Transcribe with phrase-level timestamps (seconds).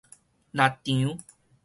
[0.51, 1.15] 獵場